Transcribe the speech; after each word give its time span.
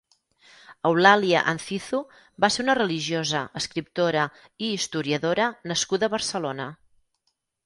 Eulàlia 0.89 1.43
Anzizu 1.51 1.99
va 2.45 2.49
ser 2.55 2.63
una 2.65 2.75
religiosa, 2.79 3.43
escriptora 3.61 4.25
i 4.69 4.71
historiadora 4.79 5.51
nascuda 5.75 6.11
a 6.11 6.15
Barcelona. 6.17 6.67